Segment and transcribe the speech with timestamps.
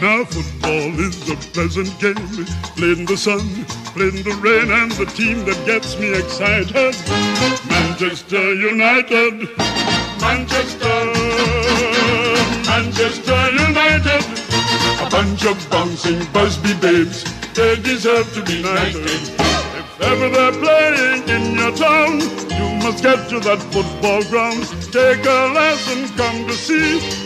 [0.00, 2.14] Now football is a pleasant game,
[2.76, 3.40] played in the sun,
[3.98, 6.94] played in the rain, and the team that gets me excited,
[7.66, 9.50] Manchester United,
[10.22, 10.98] Manchester,
[12.70, 14.22] Manchester United,
[15.02, 17.24] a bunch of bouncing Busby babes,
[17.54, 19.02] they deserve to be knighted.
[19.02, 22.20] If ever they're playing in your town,
[22.54, 24.62] you must get to that football ground.
[24.92, 27.17] Take a lesson, come to see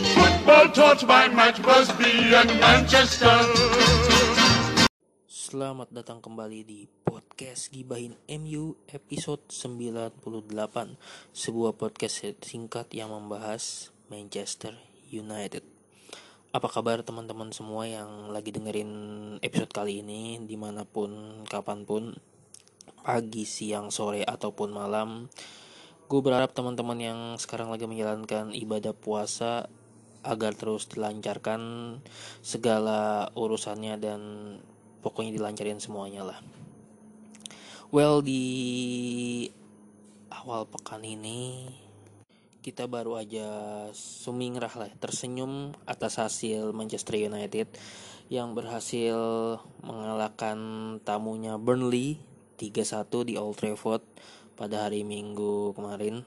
[0.43, 3.31] football taught by Matt Busby and Manchester.
[5.23, 10.19] Selamat datang kembali di podcast Gibahin MU episode 98
[11.31, 14.75] Sebuah podcast singkat yang membahas Manchester
[15.15, 15.63] United.
[16.51, 18.91] Apa kabar teman-teman semua yang lagi dengerin
[19.39, 22.19] episode kali ini Di mana pun, kapan pun?
[22.99, 25.31] Pagi, siang, sore, ataupun malam.
[26.11, 29.71] Gue berharap teman-teman yang sekarang lagi menjalankan ibadah puasa
[30.23, 31.61] Agar terus dilancarkan
[32.39, 34.21] segala urusannya dan
[35.03, 36.39] pokoknya dilancarin semuanya lah
[37.93, 39.51] well di
[40.31, 41.69] awal pekan ini
[42.63, 43.47] kita baru aja
[43.91, 47.67] sumingrah lah tersenyum atas hasil Manchester United
[48.31, 50.57] yang berhasil mengalahkan
[51.03, 52.17] tamunya Burnley
[52.57, 54.01] 3-1 di Old Trafford
[54.55, 56.23] pada hari Minggu kemarin.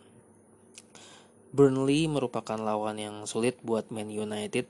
[1.56, 4.68] Burnley merupakan lawan yang sulit buat Man United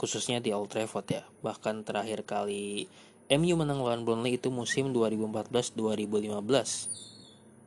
[0.00, 1.20] khususnya di Old Trafford ya.
[1.44, 2.88] Bahkan terakhir kali
[3.28, 5.84] MU menang lawan Burnley itu musim 2014-2015.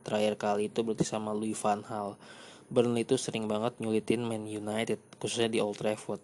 [0.02, 2.18] Terakhir kali itu berarti sama Louis van Gaal.
[2.66, 6.18] Burnley itu sering banget nyulitin Man United, khususnya di Old Trafford.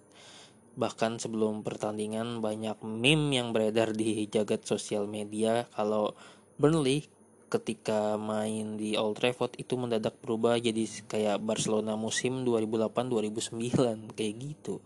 [0.75, 6.19] Bahkan sebelum pertandingan banyak meme yang beredar di jagat sosial media kalau
[6.59, 7.07] Burnley
[7.49, 14.83] ketika main di Old Trafford itu mendadak berubah jadi kayak Barcelona musim 2008-2009 kayak gitu.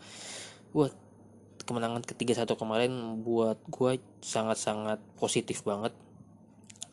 [0.76, 0.92] Wah,
[1.68, 5.92] kemenangan ketiga satu kemarin buat gue sangat-sangat positif banget.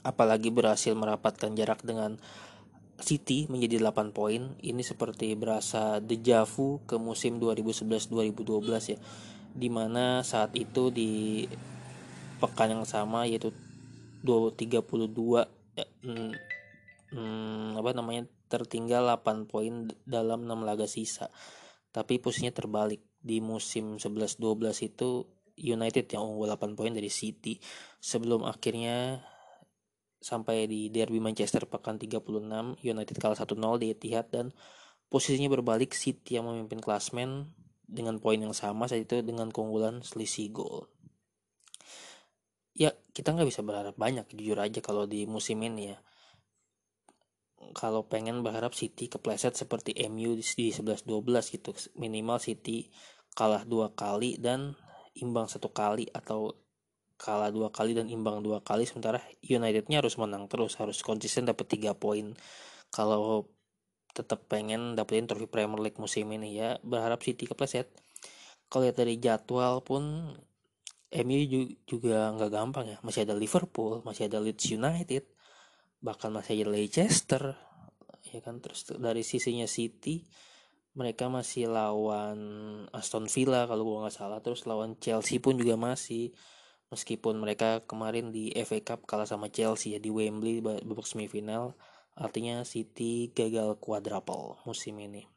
[0.05, 2.19] Apalagi berhasil merapatkan jarak dengan
[2.99, 4.55] City menjadi 8 poin.
[4.59, 8.99] Ini seperti berasa dejavu ke musim 2011-2012 ya.
[9.55, 11.43] Di mana saat itu di
[12.39, 13.55] pekan yang sama yaitu
[14.25, 15.85] 32 ya,
[17.13, 21.29] hmm, apa namanya tertinggal 8 poin dalam 6 laga sisa.
[21.91, 23.03] Tapi posisinya terbalik.
[23.25, 25.25] Di musim 11-12 itu
[25.57, 27.57] United yang unggul 8 poin dari City.
[27.97, 29.23] Sebelum akhirnya
[30.21, 34.53] sampai di derby Manchester pekan 36 United kalah 1-0 di Etihad dan
[35.09, 35.97] posisinya berbalik.
[35.97, 37.49] City yang memimpin klasmen
[37.85, 40.89] dengan poin yang sama saat itu dengan keunggulan selisih gol
[42.75, 45.97] ya kita nggak bisa berharap banyak jujur aja kalau di musim ini ya.
[47.71, 51.01] Kalau pengen berharap City kepleset seperti MU di 11-12
[51.55, 51.71] gitu.
[51.97, 52.91] Minimal City
[53.35, 54.75] kalah dua kali dan
[55.15, 56.55] imbang satu kali atau
[57.15, 61.67] kalah dua kali dan imbang dua kali sementara Unitednya harus menang terus harus konsisten dapat
[61.71, 62.35] tiga poin.
[62.91, 63.49] Kalau
[64.15, 67.91] tetap pengen dapetin trofi Premier League musim ini ya berharap City kepleset.
[68.71, 70.35] Kalau lihat dari jadwal pun
[71.23, 71.39] MU
[71.87, 72.97] juga nggak gampang ya.
[72.99, 75.23] Masih ada Liverpool masih ada Leeds United
[76.03, 77.55] bahkan masih ada Leicester
[78.27, 78.59] ya kan?
[78.59, 80.27] Terus dari sisinya City
[80.95, 82.39] mereka masih lawan
[82.95, 84.39] Aston Villa kalau gua nggak salah.
[84.43, 86.35] Terus lawan Chelsea pun juga masih
[86.91, 91.75] meskipun mereka kemarin di FA Cup kalah sama Chelsea ya di Wembley babak semifinal
[92.15, 95.27] artinya City gagal quadruple musim ini.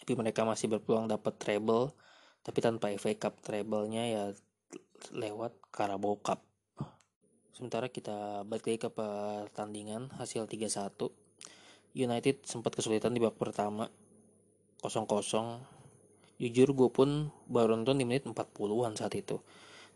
[0.00, 1.92] Tapi mereka masih berpeluang dapat treble
[2.42, 4.24] tapi tanpa FA Cup treble-nya ya
[5.10, 6.46] lewat Carabao Cup.
[7.50, 11.10] Sementara kita balik lagi ke pertandingan hasil 3-1.
[11.92, 13.90] United sempat kesulitan di babak pertama
[14.80, 15.02] 0-0.
[16.40, 19.42] Jujur gue pun baru nonton di menit 40-an saat itu.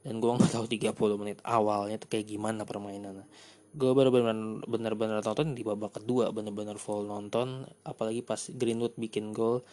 [0.04, 3.26] Dan gue nggak tahu 30 menit awalnya tuh kayak gimana permainannya.
[3.74, 4.14] Gue baru
[4.64, 7.66] benar-benar nonton di babak kedua, benar-benar full nonton.
[7.82, 9.66] Apalagi pas Greenwood bikin gol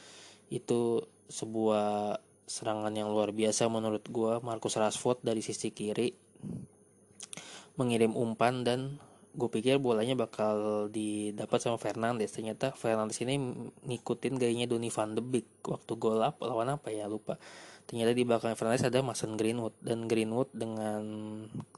[0.50, 6.12] itu sebuah serangan yang luar biasa menurut gue Marcus Rashford dari sisi kiri
[7.80, 9.02] mengirim umpan dan
[9.34, 12.30] gue pikir bolanya bakal didapat sama Fernandes.
[12.38, 13.42] Ternyata Fernandes ini
[13.82, 17.10] ngikutin gayanya Donny van de Beek waktu gol apa lawan apa ya?
[17.10, 17.42] Lupa.
[17.90, 21.02] Ternyata di belakang Fernandes ada Mason Greenwood dan Greenwood dengan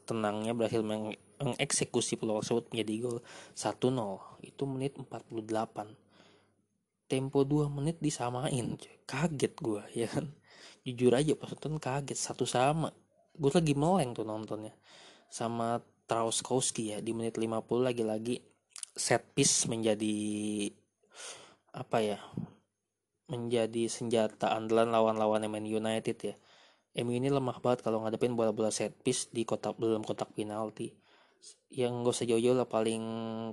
[0.04, 3.18] tenangnya berhasil mengeksekusi peluang tersebut menjadi gol
[3.56, 5.96] 1-0 itu menit 48
[7.06, 10.34] tempo 2 menit disamain kaget gue ya kan
[10.86, 12.94] jujur aja pas nonton kaget satu sama.
[13.34, 14.72] Gue lagi meleng tuh nontonnya.
[15.28, 18.38] Sama Trauskowski ya di menit 50 lagi-lagi
[18.94, 20.16] set piece menjadi
[21.76, 22.20] apa ya
[23.26, 26.36] menjadi senjata andalan lawan-lawan Man United ya.
[26.96, 30.96] MU ini lemah banget kalau ngadepin bola-bola set piece di kotak belum kotak penalti.
[31.68, 33.04] Yang gak usah jauh-jauh lah paling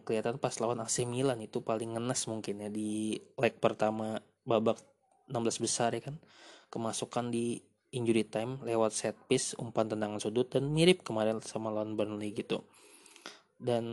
[0.07, 4.79] kelihatan pas lawan AC Milan itu paling ngenes mungkin ya di leg pertama babak
[5.27, 6.21] 16 besar ya kan
[6.73, 7.61] kemasukan di
[7.93, 12.65] injury time lewat set piece umpan tendangan sudut dan mirip kemarin sama lawan Burnley gitu.
[13.61, 13.85] Dan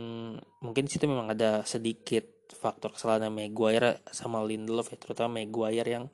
[0.64, 6.10] mungkin situ memang ada sedikit faktor kesalahan Maguire sama Lindelof ya terutama Maguire yang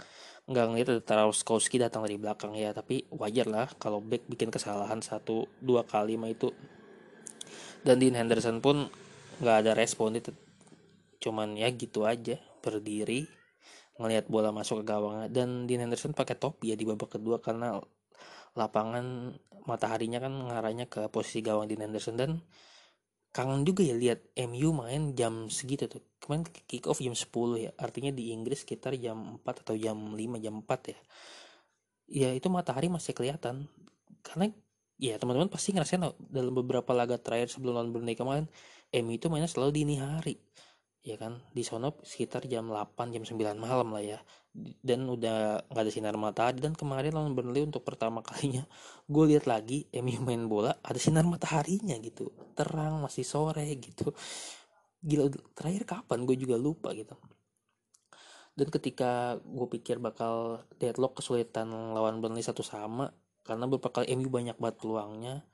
[0.46, 2.74] nggak ngeliat ada Tarkowski datang dari belakang ya.
[2.74, 6.50] Tapi wajar lah kalau back bikin kesalahan satu dua kali mah itu.
[7.80, 8.90] Dan Dean Henderson pun
[9.40, 10.34] nggak ada respon itu
[11.16, 13.24] cuman ya gitu aja berdiri
[13.96, 15.28] ngelihat bola masuk ke gawang.
[15.32, 17.80] Dan Dean Henderson pakai topi ya di babak kedua karena
[18.56, 19.36] lapangan
[19.68, 22.16] mataharinya kan ngarahnya ke posisi gawang Dean Henderson.
[22.16, 22.30] Dan
[23.32, 26.04] kangen juga ya lihat MU main jam segitu tuh.
[26.20, 27.28] Kemarin kick off jam 10
[27.60, 27.70] ya.
[27.76, 30.98] Artinya di Inggris sekitar jam 4 atau jam 5 jam 4 ya.
[32.06, 33.68] Ya itu matahari masih kelihatan.
[34.24, 34.52] Karena
[34.96, 36.00] ya teman-teman pasti ngerasain
[36.32, 38.48] dalam beberapa laga terakhir sebelum lawan Brunei kemarin
[38.96, 40.40] MU itu mainnya selalu dini hari
[41.06, 41.38] ya kan?
[41.54, 44.18] Di sono sekitar jam 8 jam 9 malam lah ya.
[44.82, 46.58] Dan udah nggak ada sinar matahari.
[46.58, 48.66] Dan kemarin lawan Burnley untuk pertama kalinya
[49.06, 52.34] gue lihat lagi MU main bola ada sinar mataharinya gitu.
[52.58, 54.10] Terang masih sore gitu.
[55.06, 56.26] Gila terakhir kapan?
[56.26, 57.14] Gue juga lupa gitu.
[58.58, 63.14] Dan ketika gue pikir bakal deadlock kesulitan lawan Burnley satu sama
[63.46, 65.46] karena beberapa kali MU banyak banget peluangnya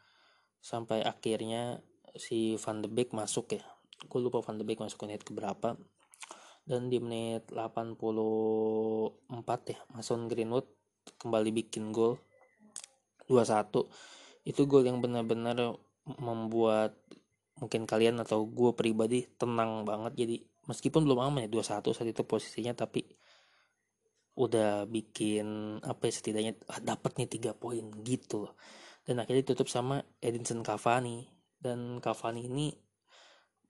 [0.64, 1.84] sampai akhirnya
[2.16, 3.64] si Van de Beek masuk ya
[4.06, 5.78] gue lupa Van de Beek masuk menit keberapa.
[6.62, 8.38] Dan di menit 84
[9.66, 10.70] ya Mason Greenwood
[11.18, 12.22] kembali bikin gol
[13.26, 13.82] 2-1
[14.46, 15.58] itu gol yang benar-benar
[16.22, 16.98] membuat
[17.58, 20.18] mungkin kalian atau gue pribadi tenang banget.
[20.18, 23.06] Jadi meskipun belum aman ya 2-1 saat itu posisinya tapi
[24.32, 28.54] udah bikin apa ya setidaknya ah, dapat nih tiga poin gitu loh.
[29.02, 31.26] Dan akhirnya ditutup sama Edinson Cavani.
[31.62, 32.74] Dan Cavani ini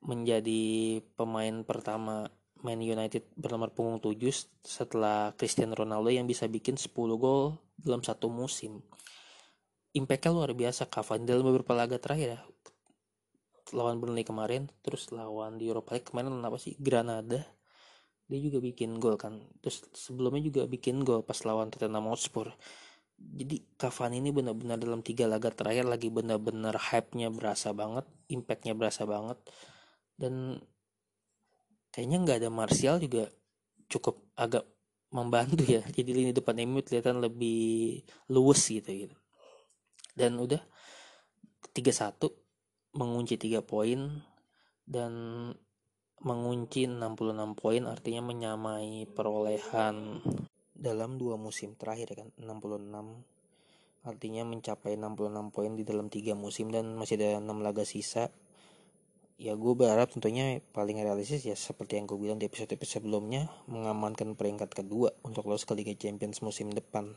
[0.03, 2.27] menjadi pemain pertama
[2.63, 4.23] Man United bernomor punggung 7
[4.63, 8.83] setelah Cristiano Ronaldo yang bisa bikin 10 gol dalam satu musim.
[9.93, 12.41] Impactnya luar biasa Cavani dalam beberapa laga terakhir ya.
[13.75, 16.79] Lawan Burnley kemarin, terus lawan di Europa League kemarin lawan apa sih?
[16.79, 17.43] Granada.
[18.31, 19.43] Dia juga bikin gol kan.
[19.59, 22.55] Terus sebelumnya juga bikin gol pas lawan Tottenham Hotspur.
[23.19, 29.03] Jadi Cavani ini benar-benar dalam tiga laga terakhir lagi benar-benar hype-nya berasa banget, impact-nya berasa
[29.03, 29.39] banget
[30.17, 30.61] dan
[31.93, 33.29] kayaknya nggak ada Martial juga
[33.87, 34.65] cukup agak
[35.13, 35.85] membantu ya.
[35.97, 38.01] Jadi lini depan MU kelihatan lebih
[38.33, 39.17] luwes gitu gitu.
[40.17, 40.61] Dan udah
[41.73, 42.17] 3-1
[42.97, 44.21] mengunci 3 poin
[44.85, 45.13] dan
[46.23, 50.23] mengunci 66 poin artinya menyamai perolehan
[50.71, 56.71] dalam dua musim terakhir ya kan 66 artinya mencapai 66 poin di dalam tiga musim
[56.71, 58.31] dan masih ada 6 laga sisa
[59.43, 64.39] ya gue berharap tentunya paling realistis ya seperti yang gue bilang di episode-episode sebelumnya mengamankan
[64.39, 67.11] peringkat kedua untuk lolos ke Liga Champions musim depan.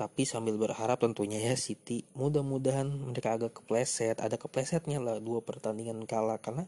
[0.00, 4.16] Tapi sambil berharap tentunya ya City mudah-mudahan mereka agak kepleset.
[4.16, 6.40] Ada keplesetnya lah dua pertandingan kalah.
[6.40, 6.64] Karena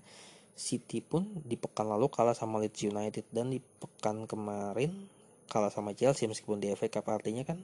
[0.53, 5.09] City pun di pekan lalu kalah sama Leeds United dan di pekan kemarin
[5.49, 7.09] kalah sama Chelsea meskipun di FA Cup.
[7.09, 7.61] Artinya kan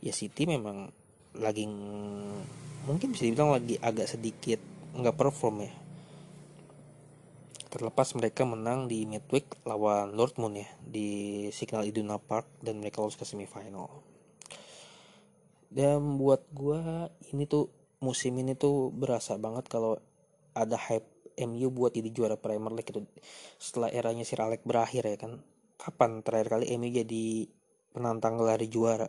[0.00, 0.88] ya City memang
[1.36, 1.68] lagi
[2.88, 5.72] mungkin bisa dibilang lagi agak sedikit nggak perform ya.
[7.70, 11.08] Terlepas mereka menang di midweek lawan Dortmund ya di
[11.54, 14.02] Signal Iduna Park dan mereka lolos ke semifinal.
[15.70, 17.70] Dan buat gue ini tuh
[18.02, 20.02] musim ini tuh berasa banget kalau
[20.50, 21.06] ada hype
[21.46, 23.06] MU buat jadi juara Premier League itu
[23.62, 25.38] setelah eranya Sir Alex berakhir ya kan.
[25.78, 27.46] Kapan terakhir kali MU jadi
[27.94, 29.06] penantang gelar juara?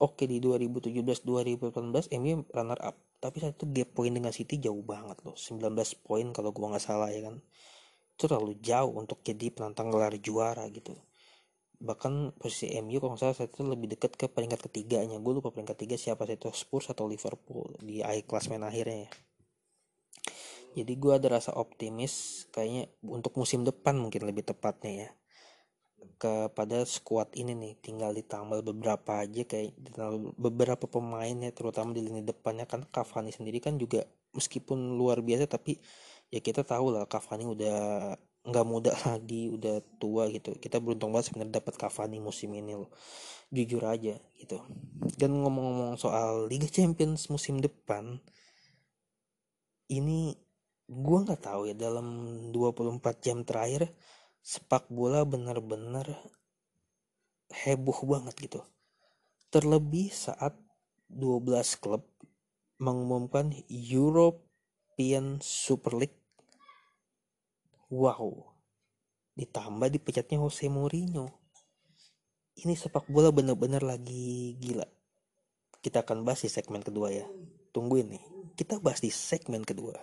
[0.00, 4.80] Oke di 2017 2018 MU runner up tapi saat itu gap poin dengan City jauh
[4.80, 5.36] banget loh.
[5.36, 7.36] 19 poin kalau gua nggak salah ya kan.
[8.16, 10.96] Itu terlalu jauh untuk jadi penantang gelar juara gitu.
[11.80, 15.16] Bahkan posisi MU kalau nggak salah saat itu lebih dekat ke peringkat ketiganya.
[15.20, 19.10] Gue lupa peringkat tiga siapa itu Spurs atau Liverpool di akhir klasmen akhirnya ya.
[20.80, 25.10] Jadi gue ada rasa optimis kayaknya untuk musim depan mungkin lebih tepatnya ya
[26.20, 29.72] kepada squad ini nih tinggal ditambah beberapa aja kayak
[30.36, 32.68] beberapa pemain ya terutama di lini depannya.
[32.68, 34.04] Kan Cavani sendiri kan juga
[34.36, 35.80] meskipun luar biasa tapi
[36.28, 37.78] ya kita tahu lah Cavani udah
[38.40, 40.56] nggak muda lagi udah tua gitu.
[40.56, 42.92] Kita beruntung banget sebenarnya dapat Cavani musim ini loh.
[43.48, 44.58] Jujur aja gitu.
[45.16, 48.20] Dan ngomong-ngomong soal Liga Champions musim depan
[49.90, 50.38] ini
[50.90, 52.06] gue nggak tahu ya dalam
[52.50, 53.90] 24 jam terakhir
[54.40, 56.16] sepak bola bener-bener
[57.50, 58.60] heboh banget gitu
[59.50, 60.54] Terlebih saat
[61.10, 62.06] 12 klub
[62.78, 66.14] mengumumkan European Super League.
[67.90, 68.54] Wow,
[69.34, 71.34] ditambah dipecatnya Jose Mourinho.
[72.62, 74.86] Ini sepak bola bener-bener lagi gila.
[75.82, 77.26] Kita akan bahas di segmen kedua ya.
[77.74, 79.98] Tungguin nih, kita bahas di segmen kedua.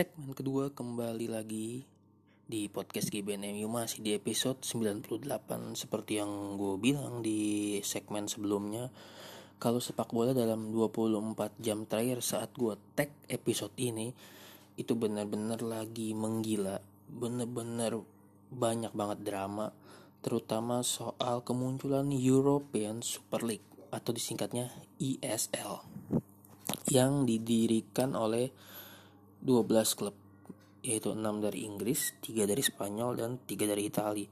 [0.00, 1.84] Segmen kedua kembali lagi
[2.48, 5.28] di podcast GBNMU masih di episode 98
[5.76, 8.88] seperti yang gue bilang di segmen sebelumnya
[9.60, 14.08] kalau sepak bola dalam 24 jam terakhir saat gue tag episode ini
[14.80, 16.80] itu benar-benar lagi menggila.
[17.04, 18.00] Benar-benar
[18.48, 19.68] banyak banget drama
[20.24, 25.84] terutama soal kemunculan European Super League atau disingkatnya ESL
[26.88, 28.48] yang didirikan oleh
[29.42, 30.16] 12 klub
[30.80, 34.28] yaitu 6 dari Inggris, 3 dari Spanyol dan 3 dari Italia.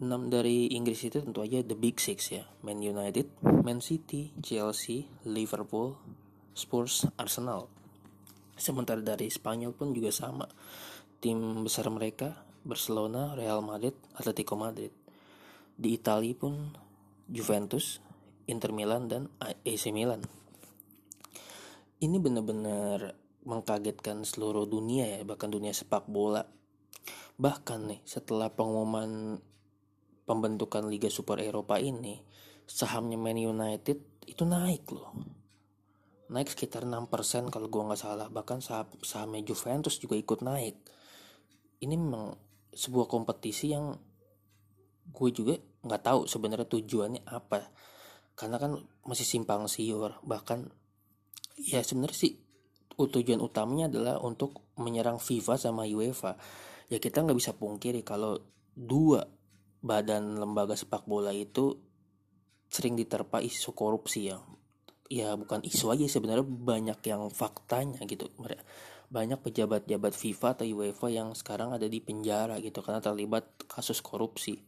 [0.00, 2.48] 6 dari Inggris itu tentu aja the big six ya.
[2.64, 3.28] Man United,
[3.62, 5.94] Man City, Chelsea, Liverpool,
[6.56, 7.68] Spurs, Arsenal.
[8.56, 10.48] Sementara dari Spanyol pun juga sama.
[11.20, 12.32] Tim besar mereka
[12.64, 14.92] Barcelona, Real Madrid, Atletico Madrid.
[15.76, 16.72] Di Italia pun
[17.28, 18.00] Juventus,
[18.48, 20.24] Inter Milan dan AC Milan.
[22.00, 23.12] Ini benar-benar
[23.50, 26.46] mengkagetkan seluruh dunia ya bahkan dunia sepak bola.
[27.34, 29.42] Bahkan nih setelah pengumuman
[30.22, 32.22] pembentukan Liga Super Eropa ini
[32.70, 33.98] sahamnya Man United
[34.30, 35.10] itu naik loh.
[36.30, 38.30] Naik sekitar 6% kalau gua nggak salah.
[38.30, 40.78] Bahkan saham sahamnya Juventus juga ikut naik.
[41.82, 42.38] Ini memang
[42.70, 43.90] sebuah kompetisi yang
[45.10, 47.66] gue juga nggak tahu sebenarnya tujuannya apa.
[48.38, 50.22] Karena kan masih simpang siur.
[50.22, 50.70] Bahkan
[51.66, 52.32] ya sebenarnya sih
[53.08, 56.36] tujuan utamanya adalah untuk menyerang FIFA sama UEFA.
[56.90, 58.36] Ya kita nggak bisa pungkiri kalau
[58.74, 59.24] dua
[59.80, 61.78] badan lembaga sepak bola itu
[62.68, 64.42] sering diterpa isu korupsi ya.
[65.10, 68.30] Ya bukan isu aja sebenarnya banyak yang faktanya gitu.
[69.10, 74.62] Banyak pejabat-pejabat FIFA atau UEFA yang sekarang ada di penjara gitu karena terlibat kasus korupsi.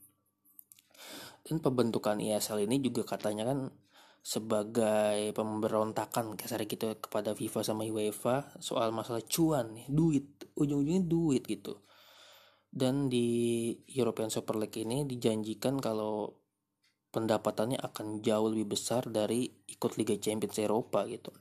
[1.43, 3.71] Dan pembentukan ISL ini juga katanya kan
[4.23, 11.43] sebagai pemberontakan kasar gitu kepada FIFA sama UEFA soal masalah cuan nih duit ujung-ujungnya duit
[11.43, 11.83] gitu.
[12.73, 16.41] Dan di European Super League ini dijanjikan kalau
[17.13, 21.35] pendapatannya akan jauh lebih besar dari ikut Liga Champions Eropa gitu.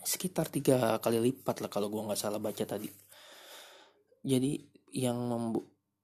[0.00, 2.88] Sekitar tiga kali lipat lah kalau gue nggak salah baca tadi.
[4.24, 4.56] Jadi
[4.96, 5.52] yang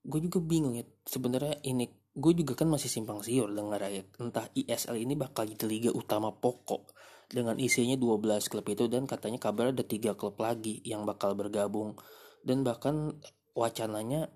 [0.04, 4.46] gue juga bingung ya sebenarnya ini gue juga kan masih simpang siur dengar ya entah
[4.54, 6.94] ISL ini bakal jadi liga utama pokok
[7.30, 11.98] dengan isinya 12 klub itu dan katanya kabar ada tiga klub lagi yang bakal bergabung.
[12.44, 13.16] Dan bahkan
[13.56, 14.30] wacananya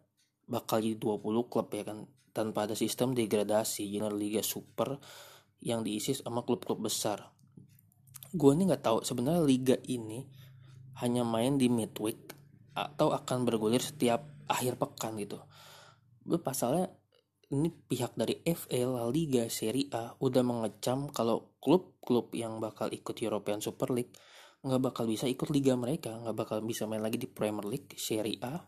[0.48, 4.98] bakal jadi 20 klub ya kan tanpa ada sistem degradasi jadi liga super
[5.62, 7.30] yang diisi sama klub-klub besar.
[8.34, 10.26] Gue ini nggak tahu sebenarnya liga ini
[10.98, 12.34] hanya main di midweek
[12.74, 15.38] atau akan bergulir setiap akhir pekan gitu.
[16.26, 16.90] Gue pasalnya
[17.48, 23.16] ini pihak dari FA La Liga Serie A udah mengecam kalau klub-klub yang bakal ikut
[23.24, 24.12] European Super League
[24.58, 28.42] nggak bakal bisa ikut liga mereka, nggak bakal bisa main lagi di Premier League, Serie
[28.42, 28.58] A,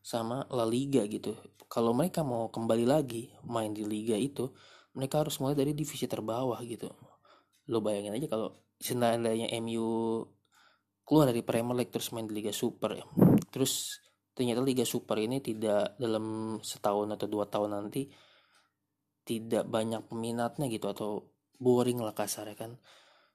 [0.00, 1.36] sama La Liga gitu.
[1.68, 4.48] Kalau mereka mau kembali lagi main di liga itu,
[4.96, 6.88] mereka harus mulai dari divisi terbawah gitu.
[7.68, 10.20] Lo bayangin aja kalau seandainya MU
[11.04, 13.04] keluar dari Premier League terus main di Liga Super ya.
[13.52, 14.00] Terus
[14.34, 18.10] ternyata Liga Super ini tidak dalam setahun atau dua tahun nanti
[19.24, 21.10] tidak banyak peminatnya gitu atau
[21.56, 22.76] boring lah kasar ya kan.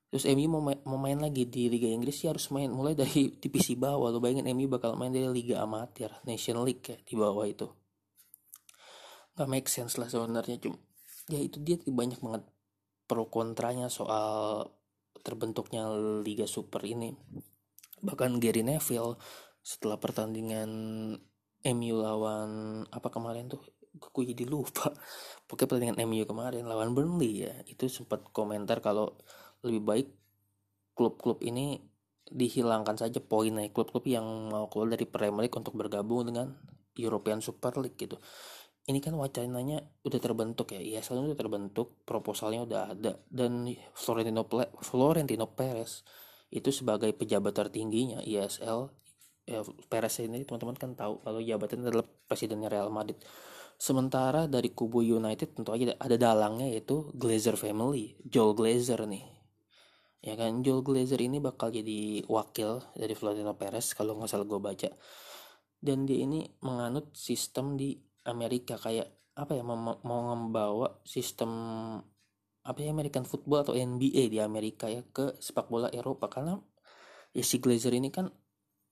[0.09, 3.31] Terus MU mau, main, mau main lagi di Liga Inggris sih harus main mulai dari
[3.41, 4.09] divisi bawah.
[4.11, 7.65] Lo bayangin MU bakal main dari Liga Amatir Nation League ya di bawah itu.
[9.37, 10.77] Nggak make sense lah sebenarnya cuma
[11.29, 12.43] ya itu dia banyak banget
[13.05, 14.65] pro kontranya soal
[15.21, 15.89] terbentuknya
[16.25, 17.13] Liga Super ini.
[18.01, 19.17] Bahkan Gary Neville
[19.61, 20.71] setelah pertandingan
[21.59, 23.61] MU lawan apa kemarin tuh?
[23.99, 24.93] Gue jadi lupa.
[25.47, 27.55] Pokoknya pertandingan MU kemarin lawan Burnley ya.
[27.67, 29.19] Itu sempat komentar kalau
[29.65, 30.07] lebih baik
[30.95, 31.79] klub-klub ini
[32.29, 36.53] dihilangkan saja poinnya klub-klub yang mau keluar dari Premier League untuk bergabung dengan
[36.93, 38.21] European Super League gitu.
[38.89, 40.81] Ini kan wacananya udah terbentuk ya.
[40.81, 43.13] ISL udah terbentuk proposalnya udah ada.
[43.29, 44.45] Dan Florentino
[44.81, 46.01] Florentino Perez
[46.49, 48.89] itu sebagai pejabat tertingginya ISL
[49.49, 53.17] ya, Perez ini teman-teman kan tahu kalau jabatannya adalah presidennya Real Madrid.
[53.79, 59.23] Sementara dari kubu United tentu aja ada dalangnya yaitu Glazer family Joel Glazer nih.
[60.19, 64.59] Ya kan Joel Glazer ini bakal jadi wakil dari Florentino Perez kalau nggak salah gue
[64.59, 64.89] baca.
[65.79, 67.95] Dan dia ini menganut sistem di
[68.27, 69.07] Amerika kayak
[69.39, 71.51] apa ya mau, mau membawa sistem
[72.67, 76.27] apa ya American football atau NBA di Amerika ya ke sepak bola Eropa.
[76.27, 76.59] Karena
[77.31, 78.27] ya si Glazer ini kan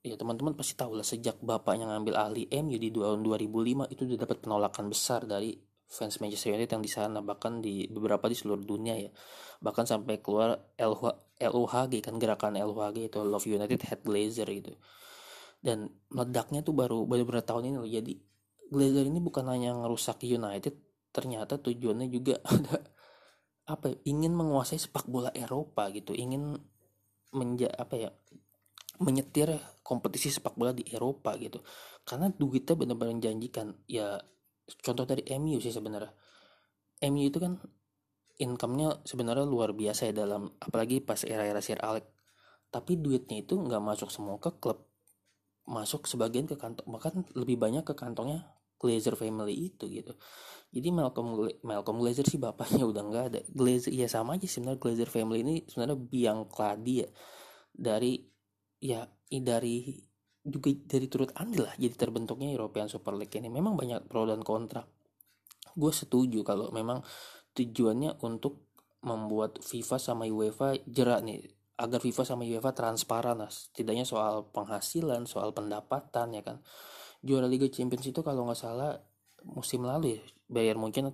[0.07, 4.17] ya teman-teman pasti tahu lah sejak bapaknya ngambil alih MU di tahun 2005 itu udah
[4.23, 5.55] dapat penolakan besar dari
[5.87, 9.09] fans Manchester United yang di sana bahkan di beberapa di seluruh dunia ya.
[9.63, 11.03] Bahkan sampai keluar LH,
[11.41, 14.75] LUHG kan gerakan LUHG itu Love United Head Glazer gitu.
[15.63, 17.89] Dan meledaknya tuh baru baru beberapa tahun ini loh.
[17.89, 18.13] Jadi
[18.67, 20.75] Glazer ini bukan hanya ngerusak United
[21.15, 22.83] ternyata tujuannya juga ada
[23.67, 26.11] apa ya, ingin menguasai sepak bola Eropa gitu.
[26.13, 26.59] Ingin
[27.31, 28.09] menja apa ya
[28.99, 29.53] menyetir
[29.85, 31.61] kompetisi sepak bola di Eropa gitu.
[32.03, 33.73] Karena duitnya benar-benar menjanjikan.
[33.87, 34.19] Ya
[34.83, 36.11] contoh dari MU sih sebenarnya.
[37.07, 37.61] MU itu kan
[38.37, 42.05] income-nya sebenarnya luar biasa ya dalam apalagi pas era-era Sir Alex.
[42.67, 44.85] Tapi duitnya itu nggak masuk semua ke klub.
[45.67, 50.13] Masuk sebagian ke kantong bahkan lebih banyak ke kantongnya Glazer family itu gitu.
[50.69, 53.41] Jadi Malcolm Malcolm Glazer sih bapaknya udah nggak ada.
[53.49, 57.09] Glazer ya sama aja sebenarnya Glazer family ini sebenarnya biang kladi ya.
[57.73, 58.36] Dari
[58.77, 59.97] ya dari
[60.47, 63.51] juga dari turut andil lah jadi terbentuknya European Super League ini.
[63.51, 64.87] Memang banyak pro dan kontra.
[65.77, 67.03] Gue setuju kalau memang
[67.53, 68.71] tujuannya untuk
[69.03, 71.43] membuat FIFA sama UEFA jerak nih
[71.77, 73.51] agar FIFA sama UEFA transparan lah.
[73.51, 76.63] Setidaknya soal penghasilan soal pendapatan ya kan.
[77.21, 78.93] Juara Liga Champions itu kalau nggak salah
[79.45, 81.11] musim lalu ya Bayar mungkin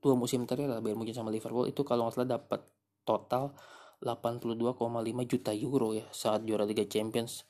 [0.00, 2.60] dua musim terakhir lah Bayar mungkin sama Liverpool itu kalau nggak salah dapat
[3.06, 3.54] total
[4.00, 4.80] 82,5
[5.28, 7.44] juta euro ya saat juara Liga Champions.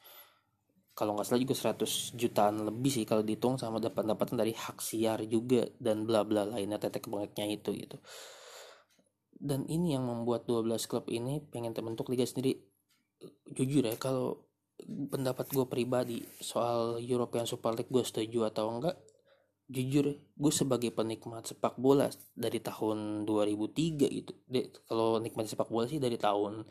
[0.91, 4.83] Kalau nggak salah juga 100 jutaan lebih sih kalau dihitung sama dapat dapatan dari hak
[4.83, 7.97] siar juga dan bla bla lainnya tetek bengeknya itu gitu.
[9.41, 12.61] Dan ini yang membuat 12 klub ini pengen terbentuk liga sendiri.
[13.49, 14.51] Jujur ya kalau
[14.85, 18.97] pendapat gue pribadi soal European Super League gue setuju atau enggak
[19.71, 24.33] jujur gue sebagai penikmat sepak bola dari tahun 2003 gitu.
[24.51, 26.67] De, kalau nikmat sepak bola sih dari tahun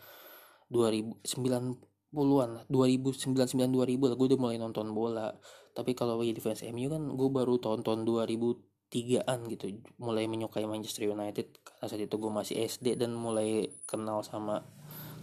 [0.68, 3.40] 2090-an lah 2009
[3.72, 5.32] 2000 lah gue udah mulai nonton bola.
[5.72, 11.56] Tapi kalau jadi fans MU kan gue baru tonton 2003an gitu mulai menyukai Manchester United
[11.64, 14.60] karena saat itu gue masih SD dan mulai kenal sama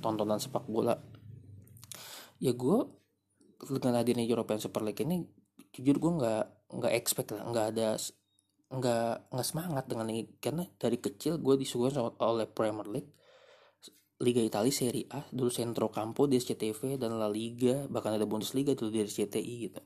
[0.01, 0.97] tontonan sepak bola.
[2.41, 2.79] Ya gue
[3.69, 5.29] dengan hadirnya European Super League ini
[5.77, 7.89] jujur gue nggak nggak expect lah nggak ada
[8.67, 10.27] nggak nggak semangat dengan ini.
[10.43, 13.13] Karena dari kecil gue disuguhkan oleh Premier League
[14.17, 18.73] Liga Italia Serie A dulu Centro Campo di SCTV dan La Liga bahkan ada Bundesliga
[18.73, 19.81] dulu di SCTI gitu.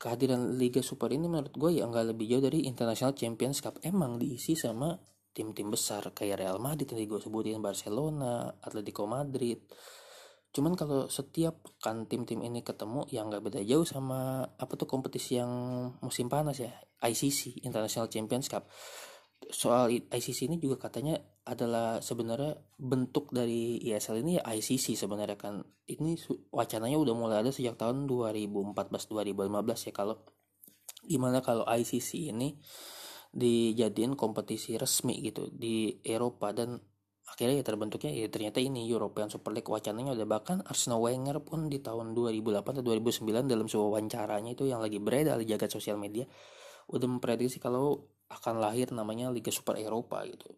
[0.00, 3.78] Kehadiran Liga Super ini menurut gue ya nggak lebih jauh dari International Champions Cup.
[3.86, 4.98] Emang diisi sama
[5.30, 9.62] tim-tim besar kayak Real Madrid yang gue sebutin Barcelona Atletico Madrid
[10.50, 15.38] cuman kalau setiap kan tim-tim ini ketemu yang nggak beda jauh sama apa tuh kompetisi
[15.38, 15.50] yang
[16.02, 18.66] musim panas ya ICC International Champions Cup.
[19.50, 21.16] Soal ICC ini juga katanya
[21.48, 25.64] adalah sebenarnya bentuk dari ISL ini ya ICC sebenarnya kan.
[25.88, 26.18] Ini
[26.52, 28.76] wacananya udah mulai ada sejak tahun 2014
[29.10, 29.92] 2015 ya.
[29.96, 30.20] Kalau
[31.06, 32.60] gimana kalau ICC ini
[33.30, 36.82] dijadiin kompetisi resmi gitu di Eropa dan
[37.30, 41.70] akhirnya ya terbentuknya ya ternyata ini European Super League wacananya udah bahkan Arsenal Wenger pun
[41.70, 45.94] di tahun 2008 atau 2009 dalam sebuah wawancaranya itu yang lagi beredar di jagat sosial
[45.94, 46.26] media
[46.90, 50.50] udah memprediksi kalau akan lahir namanya Liga Super Eropa gitu.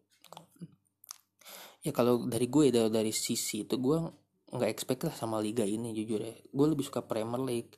[1.82, 3.98] Ya kalau dari gue dari, dari sisi itu gue
[4.52, 6.36] nggak expect lah sama liga ini jujur ya.
[6.52, 7.72] Gue lebih suka Premier League.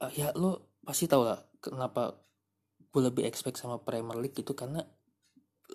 [0.00, 2.16] Uh, ya lo pasti tau lah kenapa
[2.92, 4.84] gue lebih expect sama Premier League itu karena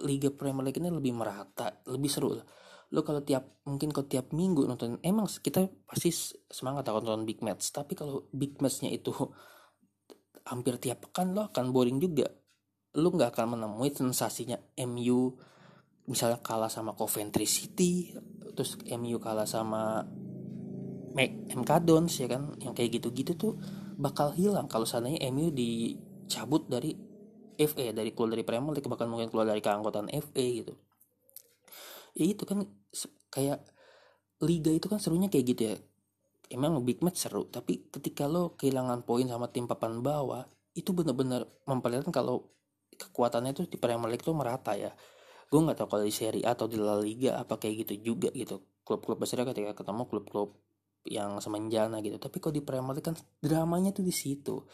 [0.03, 2.45] Liga Premier League ini lebih merata, lebih seru lah.
[2.89, 6.09] Lo kalau tiap mungkin kalau tiap minggu nonton, emang kita pasti
[6.49, 7.69] semangat atau nonton big match.
[7.69, 9.13] Tapi kalau big matchnya itu
[10.51, 12.25] hampir tiap pekan lo akan boring juga.
[12.97, 14.57] Lo nggak akan menemui sensasinya
[14.89, 15.37] MU
[16.09, 18.09] misalnya kalah sama Coventry City,
[18.57, 20.01] terus MU kalah sama
[21.53, 23.53] MK Dons ya kan, yang kayak gitu-gitu tuh
[23.99, 26.97] bakal hilang kalau seandainya MU dicabut dari
[27.59, 30.73] FA dari keluar dari Premier League bahkan mungkin keluar dari keanggotaan FA gitu.
[32.15, 32.63] Ya itu kan
[33.27, 33.59] kayak
[34.39, 35.75] liga itu kan serunya kayak gitu ya.
[36.49, 41.45] Emang big match seru tapi ketika lo kehilangan poin sama tim papan bawah itu benar-benar
[41.67, 42.47] memperlihatkan kalau
[42.95, 44.95] kekuatannya tuh di Premier League tuh merata ya.
[45.51, 48.29] Gue nggak tahu kalau di Serie A atau di La Liga apa kayak gitu juga
[48.31, 48.63] gitu.
[48.87, 50.55] Klub-klub besar ketika ketemu klub-klub
[51.05, 52.17] yang semenjana gitu.
[52.17, 54.65] Tapi kalau di Premier League kan dramanya tuh di situ.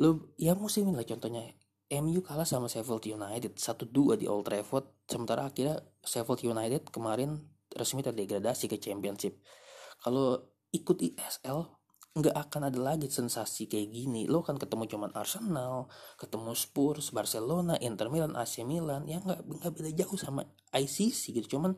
[0.00, 1.52] Lo ya musim lah contohnya
[2.00, 3.60] MU kalah sama Sheffield United.
[3.60, 4.88] 1-2 di Old Trafford.
[5.04, 7.36] Sementara akhirnya Sheffield United kemarin
[7.76, 9.36] resmi terdegradasi ke Championship.
[10.00, 10.40] Kalau
[10.72, 11.68] ikut ISL
[12.12, 14.24] nggak akan ada lagi sensasi kayak gini.
[14.28, 15.88] Lo kan ketemu cuman Arsenal
[16.20, 19.04] ketemu Spurs Barcelona Inter Milan AC Milan.
[19.04, 21.56] Ya nggak nggak beda jauh sama ICC gitu.
[21.56, 21.76] Cuman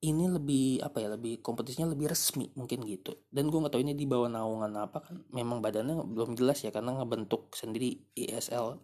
[0.00, 3.20] ini lebih apa ya lebih kompetisinya lebih resmi mungkin gitu.
[3.28, 6.72] Dan gue nggak tahu ini di bawah naungan apa kan memang badannya belum jelas ya
[6.72, 8.80] karena ngebentuk sendiri ISL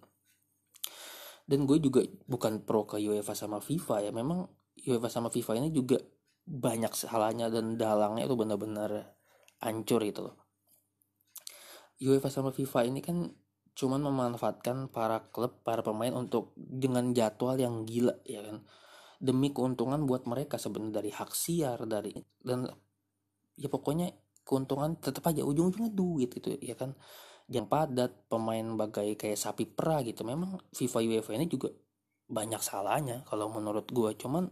[1.47, 4.51] dan gue juga bukan pro ke UEFA sama FIFA ya memang
[4.83, 6.03] UEFA sama FIFA ini juga
[6.47, 9.15] banyak salahnya dan dalangnya itu benar-benar
[9.63, 10.37] hancur itu loh.
[12.03, 13.31] UEFA sama FIFA ini kan
[13.77, 18.65] cuman memanfaatkan para klub para pemain untuk dengan jadwal yang gila ya kan
[19.17, 22.13] demi keuntungan buat mereka sebenarnya dari hak siar dari
[22.45, 22.69] dan
[23.57, 24.13] ya pokoknya
[24.47, 26.95] keuntungan tetap aja ujung-ujungnya duit gitu ya kan.
[27.51, 30.23] Yang padat pemain bagai kayak sapi perah gitu.
[30.23, 31.75] Memang FIFA UEFA ini juga
[32.27, 34.51] banyak salahnya kalau menurut gue cuman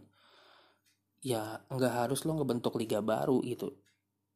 [1.19, 3.79] ya nggak harus lo ngebentuk liga baru gitu.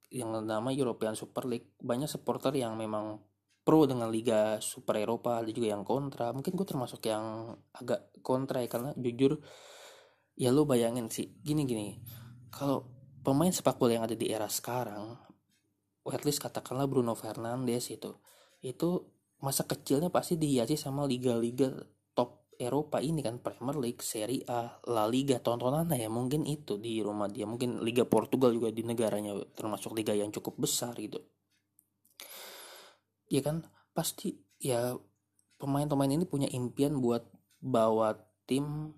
[0.09, 3.19] Yang nama European Super League banyak supporter yang memang
[3.61, 6.33] pro dengan Liga Super Eropa ada juga yang kontra.
[6.33, 9.37] Mungkin gue termasuk yang agak kontra ya karena jujur
[10.39, 11.99] ya lo bayangin sih gini gini.
[12.49, 12.87] Kalau
[13.21, 15.19] pemain sepak bola yang ada di era sekarang
[16.09, 18.17] at least katakanlah Bruno Fernandes itu
[18.65, 19.05] itu
[19.45, 21.69] masa kecilnya pasti dihiasi sama liga-liga
[22.59, 27.31] Eropa ini kan Premier League, Serie A, La Liga tontonan ya mungkin itu di rumah
[27.31, 27.47] dia.
[27.47, 31.23] Mungkin Liga Portugal juga di negaranya termasuk liga yang cukup besar gitu.
[33.31, 33.63] Ya kan
[33.95, 34.99] pasti ya
[35.55, 37.23] pemain-pemain ini punya impian buat
[37.63, 38.91] bawa tim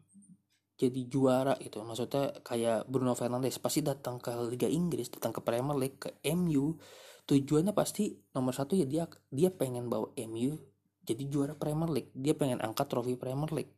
[0.81, 1.85] jadi juara gitu.
[1.85, 6.73] Maksudnya kayak Bruno Fernandes pasti datang ke Liga Inggris datang ke Premier League ke MU
[7.29, 10.57] tujuannya pasti nomor satu ya dia dia pengen bawa MU
[11.05, 12.11] jadi juara Premier League.
[12.13, 13.73] Dia pengen angkat trofi Premier League.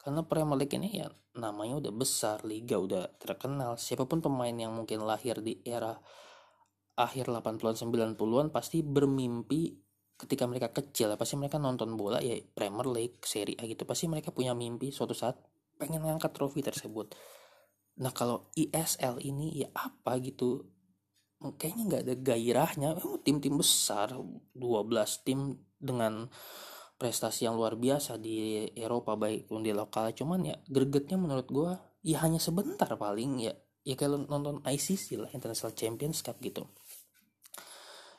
[0.00, 3.80] Karena Premier League ini ya namanya udah besar liga udah terkenal.
[3.80, 5.96] Siapa pun pemain yang mungkin lahir di era
[6.94, 9.76] akhir 80-an 90-an pasti bermimpi
[10.20, 11.12] ketika mereka kecil.
[11.12, 13.84] Ya pasti mereka nonton bola ya Premier League, Serie A gitu.
[13.88, 15.36] Pasti mereka punya mimpi suatu saat
[15.84, 17.12] pengen ngangkat trofi tersebut.
[18.00, 20.64] Nah kalau ISL ini ya apa gitu?
[21.44, 22.88] Kayaknya nggak ada gairahnya.
[23.20, 24.16] Tim-tim besar
[24.56, 24.56] 12
[25.28, 26.32] tim dengan
[26.96, 30.16] prestasi yang luar biasa di Eropa baik pun di lokal.
[30.16, 31.70] Cuman ya gregetnya menurut gue
[32.00, 33.52] ya hanya sebentar paling ya
[33.84, 36.64] ya kalau nonton ICC lah International Champions Cup gitu.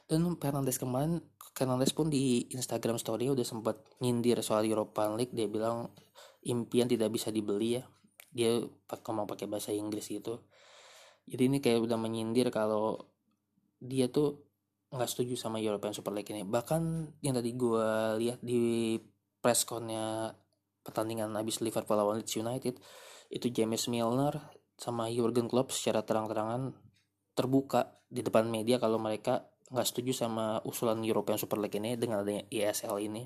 [0.06, 1.18] Dan Fernandes kemarin
[1.58, 5.34] Fernandes pun di Instagram story udah sempat nyindir soal European League.
[5.34, 5.90] Dia bilang
[6.46, 7.84] impian tidak bisa dibeli ya.
[8.36, 10.46] Dia ngomong pakai bahasa Inggris gitu.
[11.26, 13.10] Jadi ini kayak udah menyindir kalau
[13.82, 14.46] dia tuh
[14.94, 16.46] nggak setuju sama European Super League ini.
[16.46, 16.82] Bahkan
[17.26, 17.88] yang tadi gue
[18.22, 18.96] lihat di
[19.42, 20.34] pressconnya
[20.86, 22.78] pertandingan habis Liverpool lawan Leeds United
[23.34, 24.38] itu James Milner
[24.78, 26.78] sama Jurgen Klopp secara terang-terangan
[27.34, 32.22] terbuka di depan media kalau mereka nggak setuju sama usulan European Super League ini dengan
[32.22, 33.26] adanya ESL ini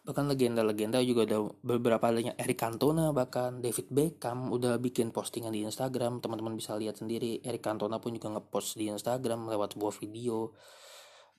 [0.00, 5.62] bahkan legenda-legenda juga ada beberapa adanya Eric Cantona bahkan David Beckham udah bikin postingan di
[5.62, 6.24] Instagram.
[6.24, 10.56] Teman-teman bisa lihat sendiri Eric Cantona pun juga ngepost di Instagram lewat sebuah video.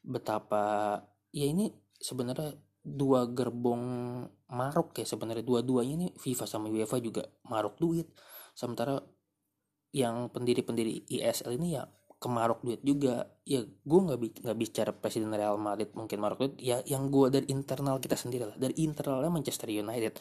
[0.06, 0.98] Betapa
[1.34, 3.84] ya ini sebenarnya dua gerbong
[4.54, 5.42] maruk ya sebenarnya.
[5.42, 8.14] Dua-duanya ini FIFA sama UEFA juga maruk duit.
[8.54, 9.02] Sementara
[9.92, 11.84] yang pendiri-pendiri ISL ini ya
[12.22, 13.26] kemaruk duit juga.
[13.42, 17.50] Ya gue nggak nggak bicara presiden Real Madrid mungkin maruk duit ya yang gue dari
[17.50, 18.58] internal kita sendiri lah.
[18.62, 20.14] Dari internalnya Manchester United.